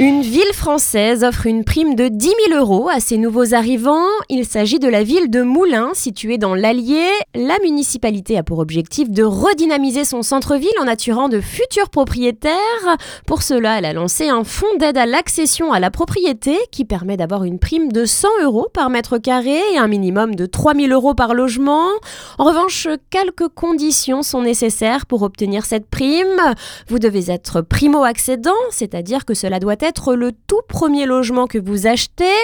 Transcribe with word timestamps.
Une 0.00 0.22
ville 0.22 0.52
française 0.52 1.22
offre 1.22 1.46
une 1.46 1.62
prime 1.62 1.94
de 1.94 2.08
10 2.08 2.32
000 2.48 2.60
euros 2.60 2.88
à 2.88 2.98
ses 2.98 3.16
nouveaux 3.16 3.54
arrivants. 3.54 4.08
Il 4.28 4.44
s'agit 4.44 4.80
de 4.80 4.88
la 4.88 5.04
ville 5.04 5.30
de 5.30 5.42
Moulins, 5.42 5.92
située 5.94 6.36
dans 6.36 6.56
l'Allier. 6.56 7.06
La 7.36 7.56
municipalité 7.62 8.36
a 8.36 8.42
pour 8.42 8.58
objectif 8.58 9.08
de 9.08 9.22
redynamiser 9.22 10.04
son 10.04 10.22
centre-ville 10.22 10.74
en 10.80 10.88
attirant 10.88 11.28
de 11.28 11.40
futurs 11.40 11.90
propriétaires. 11.90 12.56
Pour 13.24 13.42
cela, 13.42 13.78
elle 13.78 13.84
a 13.84 13.92
lancé 13.92 14.28
un 14.28 14.42
fonds 14.42 14.66
d'aide 14.80 14.98
à 14.98 15.06
l'accession 15.06 15.72
à 15.72 15.78
la 15.78 15.92
propriété 15.92 16.58
qui 16.72 16.84
permet 16.84 17.16
d'avoir 17.16 17.44
une 17.44 17.60
prime 17.60 17.92
de 17.92 18.04
100 18.04 18.28
euros 18.42 18.66
par 18.74 18.90
mètre 18.90 19.18
carré 19.18 19.60
et 19.74 19.78
un 19.78 19.86
minimum 19.86 20.34
de 20.34 20.46
3 20.46 20.74
000 20.74 20.88
euros 20.88 21.14
par 21.14 21.34
logement. 21.34 21.86
En 22.38 22.44
revanche, 22.46 22.88
quelques 23.10 23.48
conditions 23.48 24.24
sont 24.24 24.42
nécessaires 24.42 25.06
pour 25.06 25.22
obtenir 25.22 25.64
cette 25.64 25.86
prime. 25.86 26.54
Vous 26.88 26.98
devez 26.98 27.30
être 27.30 27.60
primo-accédant, 27.60 28.50
c'est-à-dire 28.70 29.24
que 29.24 29.34
cela 29.34 29.60
doit 29.60 29.74
être 29.74 29.83
être 29.84 30.14
le 30.14 30.32
tout 30.32 30.62
premier 30.68 31.06
logement 31.06 31.46
que 31.46 31.58
vous 31.58 31.86
achetez. 31.86 32.34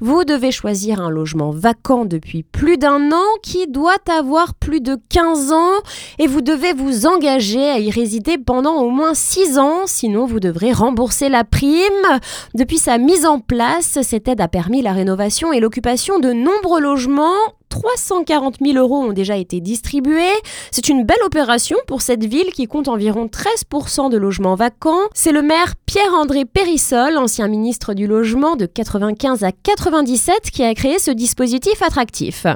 Vous 0.00 0.24
devez 0.24 0.52
choisir 0.52 1.00
un 1.00 1.10
logement 1.10 1.50
vacant 1.50 2.04
depuis 2.04 2.42
plus 2.42 2.76
d'un 2.76 3.10
an 3.10 3.26
qui 3.42 3.66
doit 3.66 3.98
avoir 4.08 4.54
plus 4.54 4.80
de 4.80 4.98
15 5.08 5.52
ans 5.52 5.80
et 6.18 6.26
vous 6.26 6.42
devez 6.42 6.72
vous 6.72 7.06
engager 7.06 7.70
à 7.70 7.78
y 7.78 7.90
résider 7.90 8.38
pendant 8.38 8.76
au 8.82 8.90
moins 8.90 9.14
6 9.14 9.58
ans, 9.58 9.86
sinon 9.86 10.26
vous 10.26 10.40
devrez 10.40 10.72
rembourser 10.72 11.28
la 11.28 11.44
prime. 11.44 12.20
Depuis 12.54 12.78
sa 12.78 12.98
mise 12.98 13.26
en 13.26 13.40
place, 13.40 13.98
cette 14.02 14.28
aide 14.28 14.40
a 14.40 14.48
permis 14.48 14.82
la 14.82 14.92
rénovation 14.92 15.52
et 15.52 15.60
l'occupation 15.60 16.18
de 16.18 16.32
nombreux 16.32 16.80
logements 16.80 17.34
340 17.70 18.56
000 18.62 18.76
euros 18.76 19.02
ont 19.04 19.12
déjà 19.12 19.36
été 19.36 19.60
distribués. 19.60 20.36
C'est 20.70 20.88
une 20.88 21.04
belle 21.04 21.22
opération 21.24 21.78
pour 21.86 22.02
cette 22.02 22.24
ville 22.24 22.52
qui 22.52 22.66
compte 22.66 22.88
environ 22.88 23.26
13% 23.26 24.10
de 24.10 24.18
logements 24.18 24.56
vacants. 24.56 25.08
C'est 25.14 25.32
le 25.32 25.40
maire 25.40 25.74
Pierre-André 25.86 26.44
Périssol, 26.44 27.16
ancien 27.16 27.48
ministre 27.48 27.94
du 27.94 28.06
Logement 28.06 28.56
de 28.56 28.66
95 28.66 29.44
à 29.44 29.52
97, 29.52 30.50
qui 30.52 30.62
a 30.62 30.74
créé 30.74 30.98
ce 30.98 31.10
dispositif 31.10 31.80
attractif. 31.82 32.46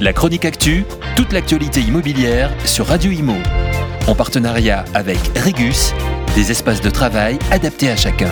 La 0.00 0.12
chronique 0.12 0.44
actu, 0.44 0.84
toute 1.16 1.32
l'actualité 1.32 1.80
immobilière 1.80 2.52
sur 2.66 2.86
Radio 2.86 3.10
Imo. 3.12 3.36
En 4.06 4.14
partenariat 4.14 4.84
avec 4.92 5.18
Regus, 5.38 5.94
des 6.34 6.50
espaces 6.50 6.80
de 6.80 6.90
travail 6.90 7.38
adaptés 7.50 7.88
à 7.90 7.96
chacun. 7.96 8.30